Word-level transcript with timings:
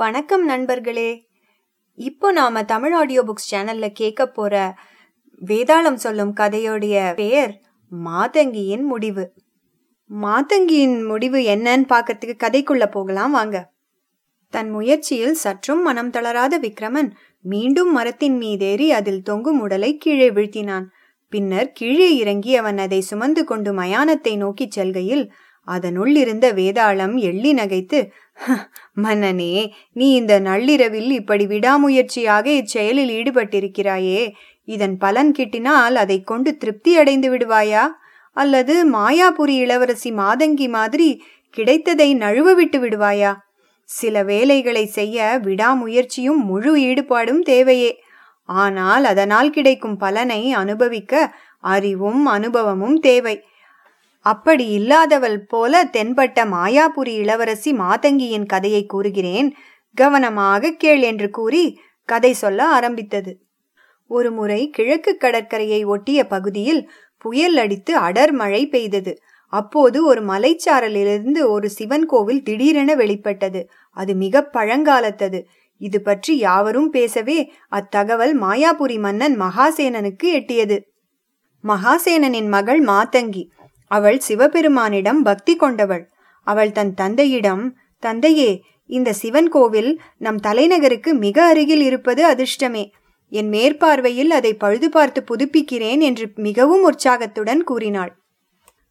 வணக்கம் 0.00 0.44
நண்பர்களே. 0.44 1.28
இப்போ 1.94 2.32
நாம 2.32 2.62
தமிழ் 2.64 2.92
ஆடியோ 2.92 3.22
புக்ஸ் 3.22 3.48
சேனல்ல 3.50 3.88
கேட்க 3.92 4.26
போற 4.26 4.74
வேதாளம் 5.46 5.94
சொல்லும் 5.94 6.32
கதையோடைய 6.36 7.14
பெயர் 7.14 7.60
மாதங்கியின் 7.92 8.82
முடிவு. 8.82 9.24
மாதங்கியின் 10.10 11.06
முடிவு 11.06 11.40
என்னன்னு 11.40 11.86
பார்க்கறதுக்கு 11.88 12.36
கதைக்குள்ள 12.44 12.86
போகலாம் 12.90 13.30
வாங்க. 13.30 13.72
தன் 14.48 14.70
முயற்சியில் 14.70 15.34
சற்றும் 15.34 15.82
மனம் 15.82 16.10
தளராத 16.10 16.58
விக்ரமன் 16.58 17.10
மீண்டும் 17.40 17.92
மரத்தின் 17.92 18.40
மீதேறி 18.40 18.90
அதில் 18.90 19.22
தொங்கும் 19.22 19.60
உடலை 19.60 19.96
கீழே 19.96 20.30
வீழ்த்தினான். 20.30 20.84
பின்னர் 21.28 21.72
கீழே 21.72 22.16
இறங்கி 22.16 22.56
அவன் 22.56 22.78
அதை 22.78 23.00
சுமந்து 23.00 23.44
கொண்டு 23.44 23.72
மயானத்தை 23.72 24.36
நோக்கிச் 24.36 24.70
செல்கையில் 24.70 25.32
அதனுள் 25.68 26.16
இருந்த 26.16 26.54
வேதாளம் 26.54 27.16
எள்ளி 27.20 27.54
நகைத்து 27.54 27.98
மன்னனே 28.96 29.54
நீ 29.92 30.12
இந்த 30.14 30.40
நள்ளிரவில் 30.40 31.10
இப்படி 31.10 31.46
விடாமுயற்சியாக 31.46 32.46
இச்செயலில் 32.60 33.12
ஈடுபட்டிருக்கிறாயே 33.18 34.32
இதன் 34.64 34.96
பலன் 34.98 35.32
கிட்டினால் 35.32 35.94
அதை 35.94 36.22
கொண்டு 36.22 36.56
திருப்தி 36.56 36.96
அடைந்து 36.96 37.28
விடுவாயா? 37.30 37.84
அல்லது 38.32 38.74
மாயாபுரி 38.90 39.54
இளவரசி 39.64 40.10
மாதங்கி 40.12 40.68
மாதிரி 40.68 41.22
கிடைத்ததை 41.50 42.14
நழுவ 42.14 42.54
விட்டு 42.54 42.78
விடுவாயா? 42.80 43.32
சில 43.88 44.22
வேலைகளை 44.22 44.86
செய்ய 44.86 45.40
விடாமுயற்சியும் 45.42 46.40
முழு 46.50 46.72
ஈடுபாடும் 46.76 47.42
தேவையே. 47.42 47.92
ஆனால் 48.44 49.04
அதனால் 49.04 49.50
கிடைக்கும் 49.50 49.96
பலனை 49.96 50.52
அனுபவிக்க 50.52 51.14
அறிவும் 51.58 52.26
அனுபவமும் 52.26 52.98
தேவை. 52.98 53.36
அப்படி 54.20 54.66
இல்லாதவள் 54.68 55.38
போல 55.38 55.84
தென்பட்ட 55.84 56.44
மாயாபுரி 56.46 57.14
இளவரசி 57.14 57.72
மாதங்கியின் 57.72 58.46
கதையை 58.46 58.86
கூறுகிறேன். 58.86 59.54
கவனமாக 59.94 60.70
கேள் 60.70 61.00
என்று 61.00 61.30
கூறி 61.30 61.80
கதை 62.04 62.32
சொல்ல 62.32 62.66
ஆரம்பித்தது. 62.66 63.32
ஒரு 64.06 64.30
முறை 64.32 64.70
கிழக்கு 64.70 65.16
கடற்கரையை 65.16 65.84
ஒட்டிய 65.84 66.26
பகுதியில் 66.26 66.90
புயல் 67.16 67.56
அடித்து 67.56 67.96
அடர் 67.96 68.32
மழை 68.32 68.66
பெய்தது. 68.66 69.12
அப்போது 69.52 70.04
ஒரு 70.04 70.20
மலைச்சாரலிலிருந்து 70.22 71.40
ஒரு 71.48 71.68
சிவன் 71.68 72.06
கோவில் 72.06 72.42
திடீரென 72.42 72.94
வெளிப்பட்டது. 72.94 73.68
அது 73.90 74.14
மிக 74.14 74.50
பழங்காலத்தது. 74.52 75.40
இது 75.76 76.02
பற்றி 76.02 76.36
யாவரும் 76.36 76.90
பேசவே 76.90 77.52
அத்தகவல் 77.70 78.34
மாயாபுரி 78.40 78.98
மன்னன் 78.98 79.40
மகாசேனனுக்கு 79.40 80.26
எட்டியது. 80.32 80.78
மகாசேனனின் 81.64 82.48
மகள் 82.48 82.84
மாதங்கி. 82.84 83.44
அவள் 83.90 84.18
சிவபெருமானிடம் 84.28 85.20
பக்தி 85.22 85.54
கொண்டவள். 85.56 86.04
அவள் 86.46 86.72
தன் 86.72 86.94
தந்தையிடம் 86.94 87.64
தந்தையே 88.02 88.50
இந்த 88.90 89.10
சிவன் 89.12 89.48
கோவில் 89.48 89.90
நம் 90.18 90.40
தலைநகருக்கு 90.40 91.10
மிக 91.14 91.38
அருகில் 91.44 91.80
இருப்பது 91.80 92.22
அதிர்ஷ்டமே. 92.24 92.84
என் 93.32 93.48
மேற்பார்வையில் 93.48 94.30
அதை 94.30 94.52
பழுது 94.54 94.88
பார்த்து 94.90 95.20
புதுப்பிக்கிறேன் 95.22 96.00
என்று 96.00 96.24
மிகவும் 96.36 96.82
உற்சாகத்துடன் 96.82 97.62
கூறினாள். 97.64 98.12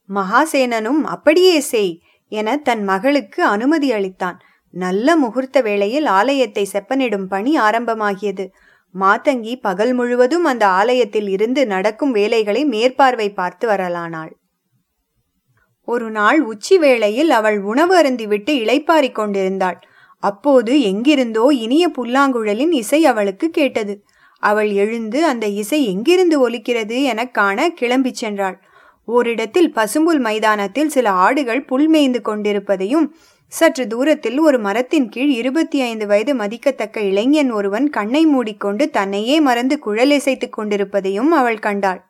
மகாசேனனும் 0.09 1.01
அப்படியே 1.05 1.59
செய் 1.59 1.93
என 2.31 2.57
தன் 2.57 2.83
மகளுக்கு 2.83 3.41
அனுமதி 3.45 3.89
அளித்தான். 3.91 4.37
நல்ல 4.73 5.15
முகூர்த்த 5.15 5.61
வேளையில் 5.61 6.05
ஆலயத்தை 6.05 6.63
செப்பனிடும் 6.73 7.27
பணி 7.27 7.53
ஆரம்பமாகியது. 7.59 8.45
மாதங்கி 8.95 9.53
பகல் 9.61 9.93
முழுவதும் 9.93 10.43
அந்த 10.43 10.65
ஆலயத்தில் 10.67 11.29
இருந்து 11.29 11.61
நடக்கும் 11.67 12.11
வேலைகளை 12.11 12.61
மேற்பார்வை 12.65 13.29
பார்த்து 13.33 13.65
வரலானாள். 13.69 14.31
ஒரு 15.89 16.11
நாள் 16.11 16.41
உச்சி 16.41 16.77
வேளையில் 16.77 17.29
அவள் 17.29 17.61
உணவு 17.61 18.01
அருந்திவிட்டு 18.01 18.51
இளைப்பாரிக் 18.51 19.11
கொண்டிருந்தாள். 19.11 19.79
அப்போது 20.19 20.81
எங்கிருந்தோ 20.81 21.49
இனிய 21.51 21.89
புல்லாங்குழலின் 21.89 22.71
இசை 22.71 23.05
அவளுக்கு 23.05 23.49
கேட்டது. 23.49 24.03
அவள் 24.39 24.69
எழுந்து 24.69 25.25
அந்த 25.25 25.47
இசை 25.47 25.85
எங்கிருந்து 25.85 26.49
ஒலிக்கிறது 26.49 27.03
எனக் 27.03 27.33
காண 27.33 27.67
கிளம்பிச் 27.67 28.15
சென்றாள். 28.21 28.55
ஓரிடத்தில் 29.05 29.73
பசும்புல் 29.73 30.19
மைதானத்தில் 30.19 30.89
சில 30.89 31.09
ஆடுகள் 31.09 31.65
புல் 31.65 31.87
மேய்ந்து 31.87 32.21
கொண்டிருப்பதையும் 32.21 33.15
சற்று 33.47 33.87
தூரத்தில் 33.87 34.39
ஒரு 34.39 34.59
மரத்தின் 34.59 35.09
கீழ் 35.09 35.29
இருபத்தி 35.29 35.81
ஐந்து 35.81 36.07
வயது 36.07 36.35
மதிக்கத்தக்க 36.35 36.99
இளைஞன் 37.01 37.51
ஒருவன் 37.51 37.89
கண்ணை 37.89 38.25
மூடிக்கொண்டு 38.25 38.89
தன்னையே 38.89 39.39
மறந்து 39.39 39.79
குழலிசைத்துக் 39.85 40.49
கொண்டிருப்பதையும் 40.49 41.31
அவள் 41.31 41.59
கண்டாள். 41.59 42.03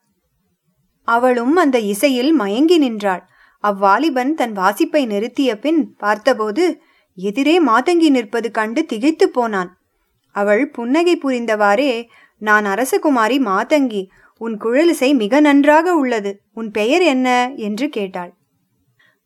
அவளும் 1.04 1.56
அந்த 1.56 1.80
இசையில் 1.80 2.32
மயங்கி 2.32 2.78
நின்றாள். 2.78 3.28
அவ்வாலிபன் 3.64 4.32
தன் 4.34 4.54
வாசிப்பை 4.58 5.02
நிறுத்திய 5.06 5.56
பின் 5.56 5.82
பார்த்தபோது 5.98 6.66
எதிரே 7.18 7.56
மாதங்கி 7.62 8.10
நிற்பது 8.10 8.52
கண்டு 8.52 8.86
திகைத்து 8.86 9.30
போனான். 9.30 9.72
அவள் 10.36 10.64
புன்னகை 10.70 11.16
புரிந்தவாறே 11.24 11.92
நான் 12.38 12.66
அரசகுமாரி 12.66 13.38
மாதங்கி 13.44 14.02
உன் 14.42 14.56
குழலிசை 14.58 15.10
மிக 15.16 15.40
நன்றாக 15.40 15.96
உள்ளது 15.96 16.32
உன் 16.54 16.70
பெயர் 16.72 17.02
என்ன? 17.02 17.28
என்று 17.56 17.90
கேட்டாள். 17.90 18.32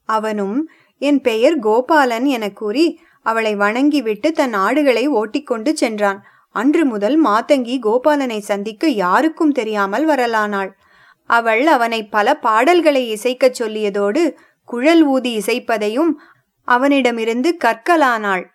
அவனும் 0.09 0.57
என் 1.01 1.21
பெயர் 1.21 1.57
கோபாலன் 1.59 2.25
என 2.25 2.45
கூறி 2.51 2.85
அவளை 3.21 3.55
வணங்கிவிட்டு 3.55 4.31
தன் 4.31 4.53
ஆடுகளை 4.53 5.07
ஓட்டிக்கொண்டு 5.07 5.71
சென்றான். 5.77 6.19
அன்று 6.55 6.85
முதல் 6.85 7.17
மாதங்கி 7.23 7.75
கோபாலனை 7.79 8.39
சந்திக்க 8.39 8.87
யாருக்கும் 8.87 9.51
தெரியாமல் 9.51 10.07
வரலானாள். 10.07 10.71
அவள் 11.25 11.67
அவனை 11.67 12.07
பல 12.07 12.37
பாடல்களை 12.37 13.13
இசைக்கச் 13.13 13.63
சொல்லியதோடு 13.63 14.33
குழல் 14.63 15.03
ஊதி 15.03 15.37
இசைப்பதையும் 15.37 16.11
அவனிடமிருந்து 16.63 17.57
கற்கலானாள். 17.65 18.45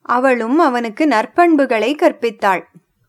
அவளும் 0.00 0.58
அவனுக்கு 0.58 1.06
நற்பண்புகளை 1.06 1.94
கற்பித்தாள். 1.96 2.62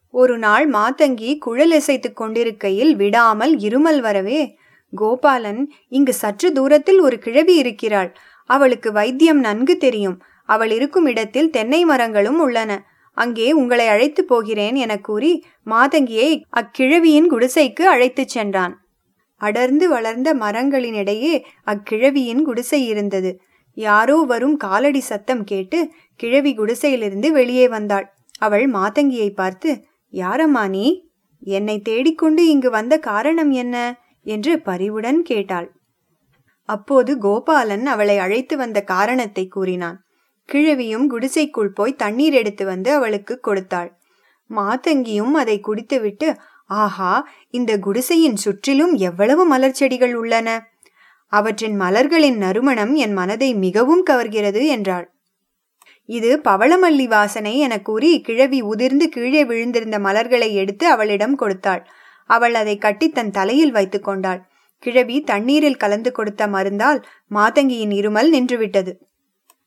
ஒரு 0.09 0.37
நாள் 0.37 0.69
மாதங்கி 0.69 1.37
குழல் 1.37 1.71
இசைத்துக் 1.71 2.15
கொண்டிருக்கையில் 2.15 2.95
விடாமல் 2.95 3.57
இருமல் 3.57 3.99
வரவே 3.99 4.57
கோபாலன் 4.93 5.69
இங்கு 5.87 6.13
சற்று 6.13 6.51
தூரத்தில் 6.51 6.99
ஒரு 6.99 7.19
கிழவி 7.19 7.55
இருக்கிறாள். 7.55 8.17
அவளுக்கு 8.43 8.91
வைத்தியம் 8.91 9.39
நன்கு 9.39 9.77
தெரியும். 9.77 10.21
அவள் 10.43 10.71
இருக்கும் 10.71 11.05
இடத்தில் 11.05 11.49
தென்னை 11.49 11.85
மரங்களும் 11.85 12.39
உள்ளன. 12.39 12.85
அங்கே 13.13 13.51
உங்களை 13.51 13.87
அழைத்து 13.87 14.23
போகிறேன் 14.23 14.75
என 14.75 14.97
கூறி 14.97 15.45
மாதங்கியை 15.65 16.43
அக்கிழவியின் 16.49 17.29
குடிசைக்கு 17.29 17.81
அழைத்துச் 17.81 18.27
சென்றான். 18.27 18.86
அடர்ந்து 19.41 19.89
வளர்ந்த 19.89 20.33
மரங்களின் 20.33 20.93
இடையே 20.93 21.45
அக்கிழவியின் 21.65 22.41
குடிசை 22.41 22.87
இருந்தது. 22.87 23.31
யாரோ 23.77 24.17
வரும் 24.21 24.55
காலடி 24.57 24.99
சத்தம் 24.99 25.43
கேட்டு 25.43 25.79
கிழவி 26.15 26.51
குடிசையிலிருந்து 26.55 27.29
வெளியே 27.31 27.67
வந்தாள். 27.67 28.07
அவள் 28.39 28.65
மாத்தங்கியை 28.71 29.29
பார்த்து 29.29 29.69
யாரம்மா 30.13 30.69
நீ? 30.69 30.85
என்னை 31.39 31.79
தேடிக்கொண்டு 31.79 32.47
இங்கு 32.47 32.69
வந்த 32.69 32.99
காரணம் 32.99 33.51
என்ன? 33.51 33.75
என்று 34.25 34.53
பரிவுடன் 34.61 35.21
கேட்டாள். 35.21 35.67
அப்போது 36.69 37.11
கோபாலன் 37.17 37.85
அவளை 37.85 38.17
அழைத்து 38.17 38.57
வந்த 38.57 38.79
காரணத்தை 38.83 39.47
கூறினான். 39.47 39.97
கிழவியும் 40.49 41.05
குடிசைக்குள் 41.07 41.71
போய் 41.71 41.95
தண்ணீர் 41.95 42.33
எடுத்து 42.33 42.65
வந்து 42.65 42.89
அவளுக்கு 42.93 43.39
கொடுத்தாள். 43.39 43.89
மாத்தங்கியும் 44.49 45.33
அதை 45.33 45.59
குடித்துவிட்டு 45.59 46.27
ஆஹா 46.69 47.29
இந்த 47.49 47.79
குடிசையின் 47.79 48.35
சுற்றிலும் 48.35 48.93
எவ்வளவு 48.93 49.45
மலர் 49.45 49.71
செடிகள் 49.71 50.15
உள்ளன? 50.15 50.69
அவற்றின் 51.27 51.75
மலர்களின் 51.81 52.37
நறுமணம் 52.37 52.95
என் 52.95 53.13
மனதை 53.13 53.55
மிகவும் 53.55 54.03
கவர்கிறது 54.09 54.65
என்றாள். 54.65 55.11
இது 56.05 56.41
பவளமல்லி 56.43 57.07
வாசனை 57.07 57.59
என 57.59 57.81
கூறி 57.81 58.21
கிழவி 58.21 58.61
உதிர்ந்து 58.61 59.09
கீழே 59.09 59.45
விழுந்திருந்த 59.45 59.99
மலர்களை 59.99 60.55
எடுத்து 60.55 60.87
அவளிடம் 60.87 61.35
கொடுத்தாள். 61.35 61.87
அவள் 62.29 62.53
அதை 62.53 62.77
கட்டி 62.77 63.09
தன் 63.09 63.31
தலையில் 63.31 63.71
வைத்து 63.71 63.99
கொண்டாள். 63.99 64.41
கிழவி 64.79 65.21
தண்ணீரில் 65.21 65.77
கலந்து 65.77 66.11
கொடுத்த 66.11 66.47
மருந்தால் 66.47 67.03
மாதங்கியின் 67.29 67.91
இருமல் 67.91 68.29
நின்றுவிட்டது. 68.31 68.91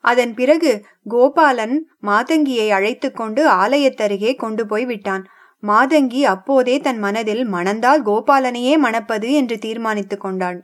அதன் 0.00 0.34
பிறகு 0.34 0.84
கோபாலன் 1.10 1.76
மாதங்கியை 2.06 2.68
அழைத்து 2.70 3.12
கொண்டு 3.12 3.48
ஆலயத்தருகே 3.48 4.34
கொண்டு 4.34 4.66
போய் 4.66 4.84
விட்டான். 4.84 5.24
மாதங்கி 5.62 6.22
அப்போதே 6.24 6.80
தன் 6.80 6.98
மனதில் 6.98 7.48
மணந்தால் 7.48 8.02
கோபாலனையே 8.02 8.78
மணப்பது 8.78 9.32
என்று 9.32 9.58
தீர்மானித்து 9.58 10.16
கொண்டாள். 10.18 10.62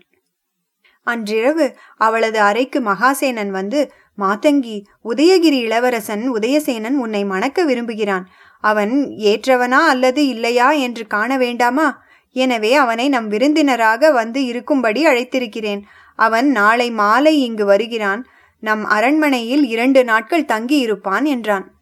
அன்றிரவு 1.02 1.76
அவளது 1.96 2.40
அறைக்கு 2.40 2.80
மகாசேனன் 2.80 3.50
வந்து 3.50 3.92
மாதங்கி 4.18 4.76
உதயகிரி 5.04 5.58
இளவரசன் 5.60 6.30
உதயசேனன் 6.34 6.96
உன்னை 6.96 7.24
மணக்க 7.24 7.64
விரும்புகிறான். 7.64 8.24
அவன் 8.60 9.14
ஏற்றவனா 9.16 9.80
அல்லது 9.86 10.26
இல்லையா 10.26 10.70
என்று 10.72 11.06
காண 11.06 11.36
வேண்டாமா? 11.36 11.88
எனவே 12.32 12.74
அவனை 12.74 13.08
நம் 13.08 13.28
விருந்தினராக 13.28 14.10
வந்து 14.12 14.44
இருக்கும்படி 14.44 15.06
அழைத்திருக்கிறேன். 15.06 15.82
அவன் 16.14 16.48
நாளை 16.50 16.90
மாலை 16.90 17.42
இங்கு 17.42 17.64
வருகிறான். 17.64 18.26
நம் 18.62 18.84
அரண்மனையில் 18.84 19.64
இரண்டு 19.64 20.04
நாட்கள் 20.04 20.44
தங்கி 20.44 20.78
இருப்பான் 20.78 21.24
என்றான். 21.24 21.75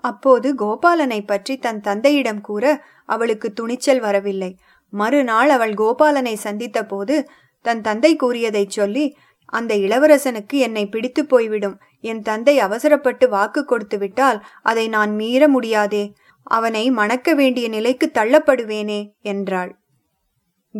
அப்போது 0.00 0.54
கோபாலனை 0.54 1.24
பற்றி 1.24 1.56
தன் 1.56 1.80
தந்தையிடம் 1.80 2.40
கூற 2.40 2.84
அவளுக்கு 3.06 3.52
துணிச்சல் 3.52 4.00
வரவில்லை. 4.00 4.58
மறுநாள் 4.90 5.48
அவள் 5.48 5.74
கோபாலனை 5.74 6.34
சந்தித்த 6.34 6.86
போது 6.86 7.28
தன் 7.62 7.80
தந்தை 7.80 8.16
கூறியதைச் 8.16 8.70
சொல்லி 8.70 9.16
அந்த 9.44 9.74
இளவரசனுக்கு 9.74 10.52
என்னை 10.52 10.88
பிடித்து 10.88 11.26
போய்விடும். 11.26 11.80
என் 12.00 12.22
தந்தை 12.22 12.58
அவசரப்பட்டு 12.58 13.28
வாக்கு 13.28 13.64
கொடுத்து 13.64 13.98
விட்டால் 13.98 14.44
அதை 14.62 14.88
நான் 14.88 15.14
மீற 15.14 15.48
முடியாதே. 15.48 16.12
அவனை 16.42 16.90
மணக்க 16.90 17.34
வேண்டிய 17.34 17.68
நிலைக்கு 17.68 18.10
தள்ளப்படுவேனே 18.14 19.12
என்றாள். 19.20 19.76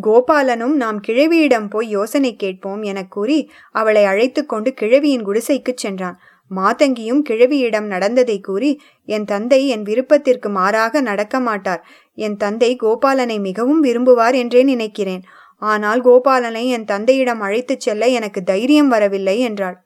கோபாலனும் 0.02 0.74
நாம் 0.74 1.00
கிழவியிடம் 1.00 1.68
போய் 1.68 1.88
யோசனை 1.88 2.36
கேட்போம் 2.36 2.82
எனக் 2.82 3.10
கூறி 3.10 3.50
அவளை 3.70 4.04
அழைத்து 4.04 4.46
கொண்டு 4.46 4.74
கிழவியின் 4.74 5.26
குடிசைக்குச் 5.26 5.76
சென்றான். 5.76 6.20
மாதங்கியும் 6.50 7.22
கிழவியிடம் 7.28 7.86
நடந்ததை 7.86 8.40
கூறி 8.40 8.80
என் 9.04 9.24
தந்தை 9.24 9.68
என் 9.68 9.82
விருப்பத்திற்கு 9.82 10.48
மாறாக 10.48 11.00
நடக்க 11.00 11.40
மாட்டார். 11.40 11.82
என் 12.14 12.36
தந்தை 12.36 12.76
கோபாலனை 12.76 13.38
மிகவும் 13.40 13.84
விரும்புவார் 13.84 14.34
என்றே 14.34 14.62
நினைக்கிறேன். 14.62 15.22
ஆனால் 15.62 16.00
கோபாலனை 16.00 16.68
என் 16.68 16.84
தந்தையிடம் 16.84 17.40
அழைத்துச் 17.40 17.80
செல்ல 17.80 18.06
எனக்கு 18.06 18.42
தைரியம் 18.42 18.88
வரவில்லை 18.88 19.40
என்றாள். 19.40 19.76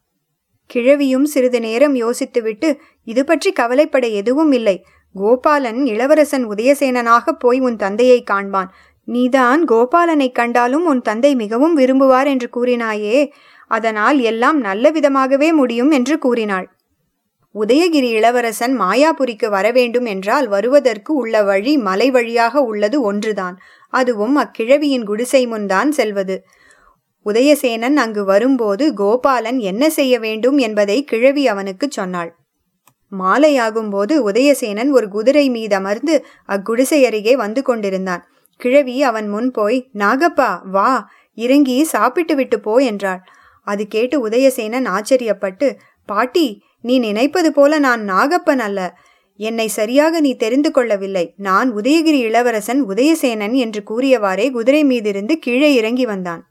கிழவியும் 0.66 1.24
சிறிது 1.24 1.60
நேரம் 1.60 1.94
யோசித்துவிட்டு 1.94 2.68
இது 3.04 3.24
பற்றி 3.24 3.52
கவலைப்பட 3.52 4.06
எதுவும் 4.06 4.52
இல்லை. 4.52 4.84
கோபாலன் 5.14 5.80
இளவரசன் 5.86 6.44
உதயசேனனாக 6.48 7.32
போய் 7.38 7.60
உன் 7.60 7.76
தந்தையை 7.76 8.24
காண்பான். 8.30 8.70
நீதான் 9.04 9.64
கோபாலனை 9.64 10.32
கண்டாலும் 10.32 10.84
உன் 10.84 11.02
தந்தை 11.02 11.34
மிகவும் 11.34 11.78
விரும்புவார் 11.78 12.26
என்று 12.26 12.48
கூறினாயே. 12.56 13.30
அதனால் 13.72 14.18
எல்லாம் 14.22 14.58
நல்ல 14.58 14.84
விதமாகவே 14.90 15.48
முடியும் 15.52 15.90
என்று 15.90 16.14
கூறினாள். 16.18 16.66
உதயகிரி 17.54 18.10
இளவரசன் 18.10 18.74
மாயாபுரிக்கு 18.80 19.48
வரவேண்டும் 19.48 20.06
என்றால் 20.06 20.46
வருவதற்கு 20.48 21.12
உள்ள 21.14 21.42
வழி 21.42 21.72
மலை 21.78 22.08
வழியாக 22.10 22.62
உள்ளது 22.62 22.98
ஒன்றுதான். 23.02 23.56
அதுவும் 23.92 24.36
அக்கிழவியின் 24.36 25.04
குடிசை 25.04 25.42
முன்தான் 25.46 25.90
செல்வது. 25.90 26.36
உதயசேனன் 27.26 27.96
அங்கு 27.96 28.22
வரும்போது 28.24 28.84
கோபாலன் 28.94 29.58
என்ன 29.62 29.90
செய்ய 29.90 30.14
வேண்டும் 30.18 30.58
என்பதை 30.58 30.96
கிழவி 31.04 31.44
அவனுக்கு 31.48 31.86
சொன்னாள். 31.90 32.30
மாலையாகும்போது 33.12 34.14
உதயசேனன் 34.28 34.90
ஒரு 34.90 35.06
குதிரை 35.08 35.46
மீதமர்ந்து 35.50 36.14
அக்குடிசை 36.48 37.00
அருகே 37.06 37.34
வந்து 37.36 37.62
கொண்டிருந்தான். 37.62 38.22
கிழவி 38.60 38.96
அவன் 39.02 39.28
முன் 39.28 39.50
போய் 39.50 39.78
நாகப்பா 39.98 40.50
வா 40.70 40.90
இறங்கி 41.38 41.76
சாப்பிட்டு 41.84 42.34
விட்டு 42.34 42.56
போ 42.60 42.74
என்றாள். 42.82 43.22
அது 43.66 43.86
கேட்டு 43.86 44.28
உதயசேனன் 44.28 44.86
ஆச்சரியப்பட்டு 44.88 45.68
பாட்டி 46.06 46.46
நீ 46.80 46.98
நினைப்பது 46.98 47.52
போல 47.52 47.78
நான் 47.78 48.02
நாகப்பன் 48.08 48.58
அல்ல. 48.58 48.80
என்னை 49.40 49.68
சரியாக 49.68 50.20
நீ 50.20 50.34
தெரிந்து 50.34 50.70
கொள்ளவில்லை. 50.70 51.34
நான் 51.36 51.68
உதயகிரி 51.76 52.20
இளவரசன் 52.28 52.80
உதயசேனன் 52.88 53.52
என்று 53.52 53.82
கூறியவாறே 53.90 54.50
குதிரை 54.50 54.84
மீதிருந்து 54.84 55.32
கீழே 55.32 55.74
இறங்கி 55.74 56.06
வந்தான். 56.06 56.42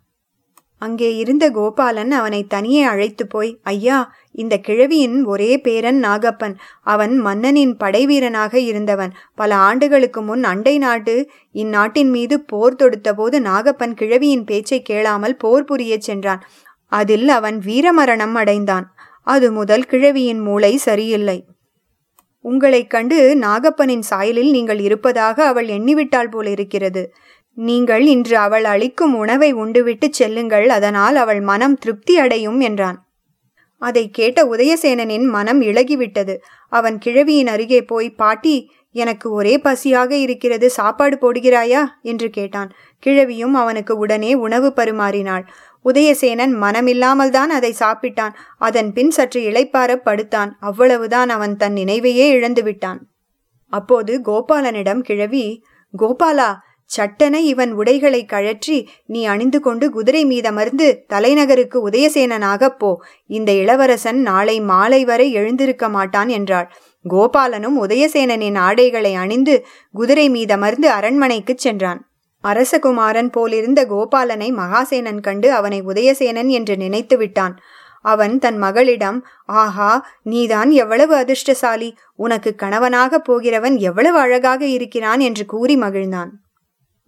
அங்கே 0.81 1.15
இருந்த 1.15 1.45
கோபாலன் 1.51 2.11
அவனை 2.11 2.39
தனியே 2.43 2.83
அழைத்து 2.83 3.27
போய் 3.27 3.59
ஐயா 3.63 3.97
இந்த 4.31 4.57
கிழவியின் 4.57 5.17
ஒரே 5.23 5.59
பேரன் 5.59 5.99
நாகப்பன். 6.03 6.55
அவன் 6.81 7.17
மன்னனின் 7.17 7.77
படைவீரனாக 7.77 8.55
இருந்தவன். 8.55 9.11
பல 9.35 9.55
ஆண்டுகளுக்கு 9.55 10.21
முன் 10.21 10.43
அண்டை 10.43 10.77
நாட்டு 10.77 11.15
இந்நாட்டின் 11.51 12.09
மீது 12.09 12.37
போர் 12.41 12.75
தொடுத்தபோது 12.75 13.39
நாகப்பன் 13.49 13.93
கிழவியின் 13.93 14.43
பேச்சை 14.43 14.81
கேளாமல் 14.81 15.35
போர் 15.35 15.63
புரியச் 15.63 16.07
சென்றான். 16.09 16.43
அதில் 16.91 17.27
அவன் 17.29 17.57
வீரமரணம் 17.65 18.33
அடைந்தான். 18.33 18.85
அது 19.27 19.51
முதல் 19.51 19.85
கிழவியின் 19.85 20.39
மூளை 20.39 20.77
சரியில்லை. 20.77 21.37
உங்களைக் 22.45 22.89
கண்டு 22.89 23.17
நாகப்பனின் 23.41 24.03
சாயலில் 24.09 24.49
நீங்கள் 24.49 24.79
இருப்பதாக 24.79 25.45
அவள் 25.45 25.67
எண்ணிவிட்டாள் 25.67 26.31
போல் 26.31 26.45
இருக்கிறது 26.45 27.03
நீங்கள் 27.57 28.05
இன்று 28.05 28.35
அவள் 28.37 28.65
அளிக்கும் 28.65 29.15
உணவை 29.15 29.49
உண்டுவிட்டு 29.55 30.07
செல்லுங்கள் 30.09 30.67
அதனால் 30.69 31.15
அவள் 31.15 31.41
மனம் 31.41 31.75
திருப்தி 31.75 32.17
அடையும் 32.17 32.59
என்றான். 32.59 32.97
அதை 33.81 34.03
கேட்ட 34.09 34.39
உதயசேனனின் 34.43 35.27
மனம் 35.27 35.61
இழகிவிட்டது 35.61 36.35
அவன் 36.71 36.97
கிழவியின் 36.97 37.47
அருகே 37.47 37.79
போய் 37.81 38.09
பாட்டி 38.09 38.55
எனக்கு 38.95 39.27
ஒரே 39.31 39.53
பசியாக 39.57 40.11
இருக்கிறது 40.11 40.69
சாப்பாடு 40.69 41.15
போடுகிறாயா? 41.21 41.81
என்று 42.01 42.27
கேட்டான். 42.29 42.69
கிழவியும் 43.03 43.53
அவனுக்கு 43.53 43.93
உடனே 43.97 44.31
உணவு 44.33 44.69
பரிமாறினாள். 44.75 45.45
உதயசேனன் 45.85 46.53
மனமில்லாமல் 46.61 47.29
தான் 47.29 47.49
அதை 47.49 47.75
சாப்பிட்டான். 47.79 48.33
அதன் 48.57 48.93
பின் 48.93 49.11
சற்று 49.11 49.41
இளைப்பார 49.41 49.95
படுத்தான். 49.95 50.51
அவ்வளவுதான் 50.59 51.29
அவன் 51.29 51.57
தன் 51.57 51.73
நினைவையே 51.73 52.29
இழந்து 52.29 52.63
விட்டான். 52.63 53.07
அப்போது 53.67 54.21
கோபாலனிடம் 54.25 54.99
கிழவி 54.99 55.63
கோபாலா 55.97 56.55
சட்டென 56.85 57.39
இவன் 57.39 57.71
உடைகளை 57.71 58.25
கழற்றி 58.25 58.89
நீ 59.05 59.25
அணிந்து 59.25 59.59
கொண்டு 59.59 59.91
குதிரை 59.91 60.25
மீதமர்ந்து 60.25 60.97
தலைநகருக்கு 61.07 61.89
உதயசேனனாகப் 61.89 62.77
போ. 62.77 63.03
இந்த 63.25 63.51
இளவரசன் 63.51 64.21
நாளை 64.21 64.59
மாலை 64.59 65.05
வரை 65.05 65.31
எழுந்திருக்க 65.31 65.89
மாட்டான் 65.89 66.29
என்றாள். 66.29 66.71
கோபாலனும் 67.09 67.77
உதயசேனனின் 67.81 68.57
ஆடைகளை 68.57 69.13
அணிந்து 69.13 69.65
குதிரை 69.91 70.29
மீதமர்ந்து 70.29 70.85
அரண்மனைக்குச் 70.85 71.57
சென்றான். 71.57 72.10
அரசகுமாரன் 72.43 73.29
போலிருந்த 73.37 73.85
கோபாலனை 73.85 74.49
மகாசேனன் 74.53 75.19
கண்டு 75.19 75.53
அவனை 75.53 75.81
உதயசேனன் 75.81 76.47
என்று 76.47 76.77
நினைத்து 76.77 77.17
விட்டான். 77.17 77.55
அவன் 78.05 78.39
தன் 78.39 78.57
மகளிடம் 78.57 79.25
ஆஹா 79.45 80.07
நீதான் 80.23 80.69
எவ்வளவு 80.71 81.15
அதிர்ஷ்டசாலி. 81.15 81.97
உனக்கு 82.15 82.55
கணவனாக 82.55 83.19
போகிறவன் 83.19 83.77
எவ்வளவு 83.77 84.17
அழகாக 84.17 84.65
இருக்கிறான் 84.65 85.19
என்று 85.19 85.45
கூறி 85.45 85.77
மகிழ்ந்தான். 85.77 86.31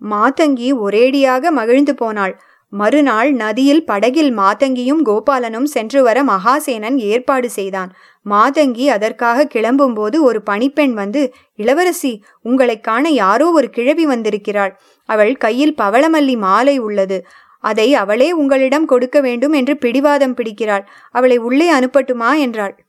மாதங்கி 0.01 0.69
ஒரேடியாக 0.85 1.49
மகிழ்ந்து 1.51 1.95
போனாள். 1.95 2.41
மறுநாள் 2.73 3.31
நதியில் 3.31 3.85
படகில் 3.85 4.37
மாதங்கியும் 4.37 5.01
கோபாலனும் 5.05 5.63
சென்று 5.63 6.03
வர 6.03 6.23
மகாசேனன் 6.23 6.97
ஏற்பாடு 6.97 7.49
செய்தான். 7.49 7.91
மாதங்கி 8.29 8.85
அதற்காக 8.87 9.47
கிளம்பும்போது 9.53 10.21
ஒரு 10.21 10.41
பணிப்பெண் 10.41 10.93
வந்து 10.93 11.33
இளவரசி 11.55 12.23
உங்களை 12.41 12.79
காண 12.79 13.09
யாரோ 13.09 13.51
ஒரு 13.51 13.69
கிழவி 13.69 14.05
வந்திருக்கிறாள். 14.05 14.79
அவள் 15.05 15.35
கையில் 15.35 15.75
பவளமல்லி 15.81 16.37
மாலை 16.37 16.77
உள்ளது. 16.77 17.25
அதை 17.59 17.93
அவளே 17.93 18.31
உங்களிடம் 18.31 18.85
கொடுக்க 18.85 19.21
வேண்டும் 19.21 19.53
என்று 19.53 19.77
பிடிவாதம் 19.77 20.35
பிடிக்கிறாள். 20.35 20.85
அவளை 21.11 21.37
உள்ளே 21.37 21.73
அனுப்பட்டுமா? 21.73 22.39
என்றாள். 22.39 22.85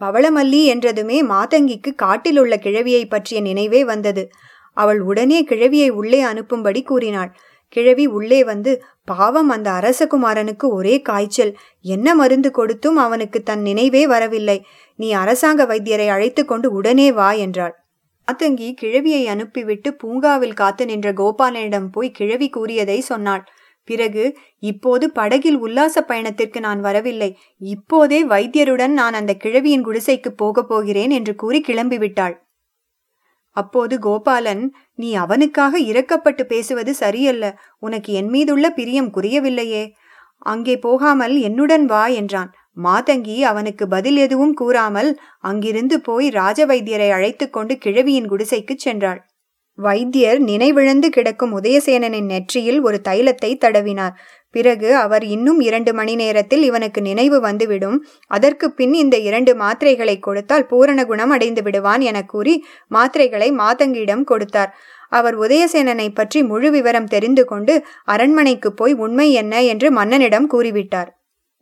பவளமல்லி 0.00 0.64
என்றதுமே 0.64 1.22
மாதங்கிக்கு 1.22 1.94
காட்டில் 1.94 2.38
உள்ள 2.38 2.56
கிழவியை 2.56 3.04
பற்றிய 3.08 3.40
நினைவே 3.40 3.84
வந்தது. 3.84 4.28
அவள் 4.72 5.00
உடனே 5.00 5.44
கிழவியை 5.44 5.88
உள்ளே 5.90 6.24
அனுப்பும்படி 6.24 6.82
கூறினாள். 6.82 7.36
கிழவி 7.68 8.06
உள்ளே 8.06 8.44
வந்து 8.44 8.82
பாவம் 9.10 9.48
அந்த 9.48 9.68
அரசகுமாரனுக்கு 9.70 10.66
ஒரே 10.68 10.94
காய்ச்சல். 11.02 11.52
என்ன 11.84 12.14
மருந்து 12.14 12.50
கொடுத்தும் 12.50 12.96
அவனுக்கு 12.96 13.38
தன் 13.42 13.62
நினைவே 13.62 14.02
வரவில்லை. 14.06 14.58
நீ 14.98 15.10
அரசாங்க 15.12 15.64
வைத்தியரை 15.64 16.08
அழைத்து 16.08 16.44
கொண்டு 16.44 16.70
உடனே 16.72 17.08
வா 17.12 17.30
என்றாள். 17.44 17.74
ஆத்தங்கி 18.28 18.68
கிழவியை 18.80 19.22
அனுப்பிவிட்டு 19.24 19.90
பூங்காவில் 19.94 20.58
காத்து 20.60 20.84
நின்ற 20.86 21.08
கோபாலனிடம் 21.12 21.88
போய் 21.92 22.10
கிழவி 22.10 22.48
கூறியதை 22.48 22.98
சொன்னாள். 23.00 23.44
பிறகு 23.88 24.24
இப்போது 24.62 25.06
படகில் 25.10 25.58
உல்லாச 25.58 26.00
பயணத்திற்கு 26.00 26.60
நான் 26.60 26.80
வரவில்லை. 26.80 27.30
இப்போதே 27.58 28.18
வைத்தியருடன் 28.24 28.94
நான் 29.00 29.14
அந்த 29.14 29.32
கிழவியின் 29.34 29.86
குடிசைக்கு 29.86 30.30
போகப் 30.36 30.68
போகிறேன் 30.68 31.10
என்று 31.10 31.34
கூறி 31.34 31.60
கிளம்பிவிட்டாள். 31.68 32.34
அப்போது 33.60 33.94
கோபாலன் 33.98 34.64
நீ 34.94 35.10
அவனுக்காக 35.14 35.80
இறக்கப்பட்டு 35.90 36.42
பேசுவது 36.44 36.92
சரியல்ல. 36.94 37.44
உனக்கு 37.78 38.10
என் 38.12 38.30
மீதுள்ள 38.34 38.66
பிரியம் 38.70 39.12
குறையவில்லையே 39.16 39.84
அங்கே 40.46 40.74
போகாமல் 40.78 41.34
என்னுடன் 41.40 41.86
வா 41.86 42.04
என்றான். 42.20 42.50
மாதங்கி 42.76 43.36
அவனுக்கு 43.42 43.84
பதில் 43.88 44.16
எதுவும் 44.16 44.54
கூறாமல் 44.54 45.10
அங்கிருந்து 45.40 45.96
போய் 46.00 46.26
ராஜ 46.30 46.66
வைத்தியரை 46.66 47.08
அழைத்து 47.10 47.46
கொண்டு 47.50 47.74
கிழவியின் 47.78 48.30
குடிசைக்கு 48.30 48.74
சென்றாள். 48.84 49.20
வைத்தியர் 49.78 50.40
நினைவிழந்து 50.42 51.08
கிடக்கும் 51.16 51.52
உதயசேனனின் 51.58 52.30
நெற்றியில் 52.32 52.80
ஒரு 52.80 52.98
தைலத்தை 53.08 53.50
தடவினார். 53.64 54.14
பிறகு 54.50 54.96
அவர் 54.96 55.24
இன்னும் 55.24 55.60
இரண்டு 55.60 55.94
மணி 55.94 56.14
நேரத்தில் 56.14 56.62
இவனுக்கு 56.62 57.00
நினைவு 57.02 57.40
வந்துவிடும். 57.40 57.98
அதற்கு 58.26 58.72
பின் 58.72 58.94
இந்த 58.94 59.18
இரண்டு 59.18 59.54
மாத்திரைகளை 59.54 60.18
கொடுத்தால் 60.18 60.66
பூரண 60.66 61.04
குணம் 61.04 61.30
அடைந்து 61.30 61.62
விடுவான் 61.62 62.00
என 62.00 62.22
கூறி 62.22 62.64
மாத்திரைகளை 62.94 63.50
மாதங்கியிடம் 63.62 64.24
கொடுத்தார். 64.24 64.72
அவர் 65.08 65.36
உதயசேனனை 65.38 66.08
பற்றி 66.14 66.42
முழு 66.42 66.70
விவரம் 66.70 67.06
தெரிந்து 67.06 67.44
கொண்டு 67.44 67.84
அரண்மனைக்கு 68.04 68.72
போய் 68.72 68.94
உண்மை 68.94 69.32
என்ன 69.32 69.62
என்று 69.62 69.90
மன்னனிடம் 69.92 70.48
கூறிவிட்டார். 70.54 71.10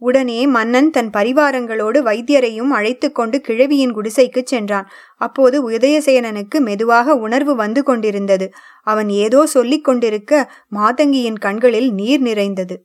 உடனே 0.03 0.47
மன்னன் 0.47 0.91
தன் 0.91 1.11
பரிவாரங்களோடு 1.11 1.99
வைத்தியரையும் 2.03 2.69
அழைத்து 2.69 3.12
கொண்டு 3.12 3.41
கிழவியின் 3.41 3.95
குடிசைக்கு 3.97 4.43
சென்றான். 4.45 4.88
அப்போது 5.17 5.71
உதயசேனனுக்கு 5.71 6.59
மெதுவாக 6.61 7.15
உணர்வு 7.15 7.55
வந்து 7.55 7.83
கொண்டிருந்தது. 7.83 8.53
அவன் 8.83 9.09
ஏதோ 9.09 9.47
சொல்லிக் 9.47 9.85
கொண்டிருக்க 9.85 10.50
மாதங்கியின் 10.75 11.38
கண்களில் 11.38 11.93
நீர் 11.93 12.21
நிறைந்தது. 12.21 12.85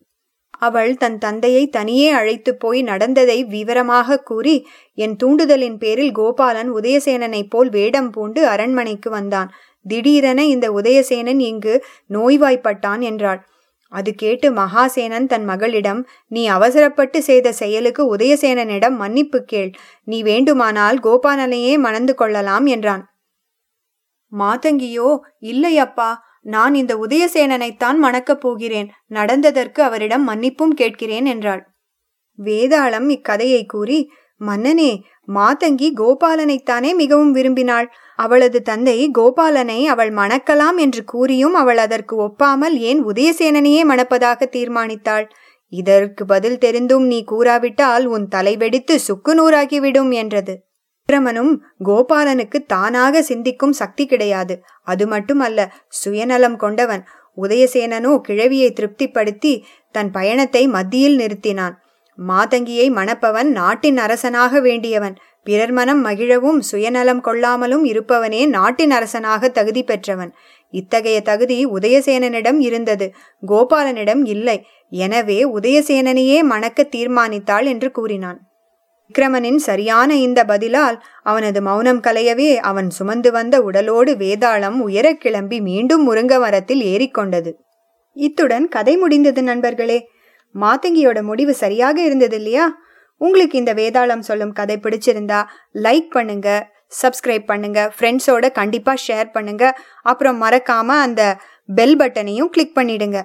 அவள் 0.59 0.97
தன் 0.97 1.17
தந்தையை 1.17 1.67
தனியே 1.67 2.09
அழைத்து 2.09 2.55
போய் 2.55 2.81
நடந்ததை 2.81 3.43
விவரமாக 3.43 4.17
கூறி 4.19 4.67
என் 4.93 5.15
தூண்டுதலின் 5.23 5.77
பேரில் 5.77 6.11
கோபாலன் 6.11 6.69
உதயசேனனைப் 6.71 7.49
போல் 7.49 7.69
வேடம் 7.69 8.09
பூண்டு 8.09 8.47
அரண்மனைக்கு 8.47 9.09
வந்தான். 9.09 9.51
திடீரென 9.85 10.45
இந்த 10.45 10.71
உதயசேனன் 10.71 11.39
இங்கு 11.39 11.85
நோய்வாய்ப்பட்டான் 12.09 12.99
என்றாள். 12.99 13.41
அது 13.91 14.09
கேட்டு 14.15 14.47
மகாசேனன் 14.51 15.27
தன் 15.27 15.45
மகளிடம் 15.45 16.01
நீ 16.27 16.47
அவசரப்பட்டு 16.47 17.19
செய்த 17.21 17.47
செயலுக்கு 17.51 18.15
உதயசேனனிடம் 18.15 18.95
மன்னிப்பு 18.95 19.39
கேள். 19.43 19.71
நீ 20.03 20.17
வேண்டுமானால் 20.23 20.99
கோபாலனையே 20.99 21.73
மணந்து 21.77 22.15
கொள்ளலாம் 22.15 22.65
என்றான். 22.65 23.03
மாதங்கியோ 24.31 25.09
இல்லை 25.43 25.73
அப்பா 25.77 26.09
நான் 26.45 26.73
இந்த 26.73 26.93
உதயசேனனைத்தான் 26.97 27.97
மணக்கப் 27.97 28.41
போகிறேன். 28.41 28.89
நடந்ததற்கு 29.09 29.79
அவரிடம் 29.81 30.25
மன்னிப்பும் 30.29 30.73
கேட்கிறேன் 30.73 31.25
என்றாள். 31.25 31.61
வேதாளம் 32.39 33.07
இக்கதையை 33.09 33.61
கூறி 33.65 33.99
மன்னனே 34.41 34.91
மாதங்கி 35.27 35.87
கோபாலனைத்தானே 35.97 36.91
மிகவும் 36.93 37.31
விரும்பினாள். 37.31 37.87
அவளது 38.15 38.59
தந்தை 38.61 38.97
கோபாலனை 39.11 39.79
அவள் 39.85 40.11
மணக்கலாம் 40.11 40.77
என்று 40.77 41.03
கூறியும் 41.03 41.53
அவள் 41.53 41.77
அதற்கு 41.77 42.15
ஒப்பாமல் 42.27 42.75
ஏன் 42.79 43.01
உதயசேனனையே 43.05 43.83
மணப்பதாக 43.83 44.49
தீர்மானித்தாள்? 44.51 45.25
இதற்கு 45.73 46.23
பதில் 46.25 46.57
தெரிந்தும் 46.57 47.05
நீ 47.05 47.19
கூறாவிட்டால் 47.31 48.05
உன் 48.05 48.27
தலை 48.27 48.53
வெடித்து 48.57 48.95
சுக்கு 48.99 49.33
நூறாகிவிடும் 49.35 50.11
என்றது. 50.11 50.55
விக்ரமனும் 51.09 51.53
கோபாலனுக்கு 51.85 52.57
தானாக 52.65 53.21
சிந்திக்கும் 53.21 53.71
சக்தி 53.71 54.03
கிடையாது. 54.05 54.55
அது 54.83 55.07
மட்டுமல்ல 55.07 55.59
சுயநலம் 56.01 56.55
கொண்டவன். 56.55 57.03
உதயசேனனோ 57.37 58.11
கிழவியை 58.27 58.69
திருப்திப்படுத்தி 58.73 59.53
தன் 59.95 60.11
பயணத்தை 60.11 60.63
மத்தியில் 60.67 61.17
நிறுத்தினான். 61.17 61.75
மாதங்கியை 62.17 62.91
மணப்பவன் 62.91 63.43
நாட்டின் 63.43 63.97
அரசனாக 63.97 64.59
வேண்டியவன். 64.59 65.15
பிறர் 65.43 65.71
மனம் 65.71 66.05
மகிழவும் 66.05 66.59
சுயநலம் 66.59 67.23
கொள்ளாமலும் 67.23 67.83
இருப்பவனே 67.83 68.47
நாட்டின் 68.47 68.91
அரசனாக 68.91 69.49
தகுதி 69.49 69.83
பெற்றவன். 69.83 70.33
இத்தகைய 70.69 71.21
தகுதி 71.21 71.67
உதயசேனனிடம் 71.67 72.59
இருந்தது. 72.59 73.13
கோபாலனிடம் 73.47 74.25
இல்லை. 74.25 74.65
எனவே 74.89 75.43
உதயசேனனையே 75.43 76.43
மணக்க 76.43 76.87
தீர்மானித்தாள் 76.95 77.65
என்று 77.65 77.91
கூறினான். 77.91 78.39
விக்ரமனின் 79.09 79.55
சரியான 79.55 80.15
இந்த 80.15 80.43
பதிலால் 80.43 81.01
அவனது 81.23 81.61
மௌனம் 81.61 82.01
கலையவே 82.01 82.55
அவன் 82.55 82.89
சுமந்து 82.89 83.31
வந்த 83.31 83.61
உடலோடு 83.61 84.15
வேதாளம் 84.15 84.79
உயரக் 84.79 85.19
கிளம்பி 85.19 85.61
மீண்டும் 85.61 86.13
முருங்க 86.13 86.39
மரத்தில் 86.39 86.81
ஏறிக்கொண்டது. 86.81 87.53
இத்துடன் 88.13 88.67
கதை 88.67 88.97
முடிந்தது 88.97 89.43
நண்பர்களே. 89.43 90.10
மாத்தங்கியோட 90.55 91.21
முடிவு 91.21 91.53
சரியாக 91.53 92.01
இருந்தது 92.01 92.35
இல்லையா? 92.35 92.77
உங்களுக்கு 93.17 93.57
இந்த 93.57 93.73
வேதாளம் 93.73 94.19
சொல்லும் 94.19 94.51
கதை 94.51 94.79
பிடிச்சிருந்தா 94.83 95.43
லைக் 95.73 96.09
பண்ணுங்க 96.09 96.69
சப்ஸ்கிரைப் 97.01 97.45
பண்ணுங்க 97.45 97.91
ஃப்ரெண்ட்ஸோட 97.99 98.51
கண்டிப்பாக 98.51 99.01
ஷேர் 99.07 99.29
பண்ணுங்க. 99.31 99.77
அப்புறம் 100.01 100.41
மறக்காம 100.41 100.85
அந்த 100.85 101.37
பெல் 101.65 101.97
பட்டனையும் 101.97 102.45
கிளிக் 102.45 102.77
பண்ணிடுங்க. 102.77 103.21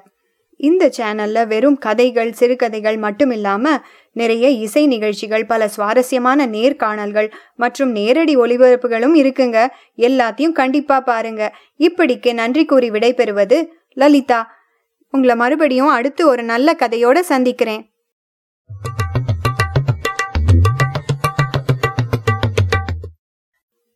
இந்த 0.56 0.90
சேனல்ல 0.98 1.46
வெறும் 1.46 1.78
கதைகள் 1.78 2.32
சிறுகதைகள் 2.32 2.96
மட்டும் 2.96 3.30
இல்லாம 3.30 3.82
நிறைய 4.12 4.48
இசை 4.48 4.86
நிகழ்ச்சிகள் 4.86 5.46
பல 5.46 5.68
சுவாரஸ்யமான 5.68 6.46
நேர்காணல்கள் 6.46 7.32
மற்றும் 7.54 7.90
நேரடி 7.90 8.36
ஒளிபரப்புகளும் 8.36 9.16
இருக்குங்க. 9.22 9.66
எல்லாத்தையும் 9.98 10.52
கண்டிப்பா 10.52 11.00
பாருங்க. 11.00 11.54
இப்படிக்கு 11.78 12.32
நன்றி 12.32 12.64
கூறி 12.64 12.90
விடைபெறுவது 12.90 13.68
லலிதா. 13.92 14.55
உங்களை 15.10 15.36
மறுபடியும் 15.36 15.88
அடுத்து 15.88 16.26
ஒரு 16.26 16.42
நல்ல 16.42 16.72
கதையோட 16.72 17.18
சந்திக்கிறேன். 17.18 17.95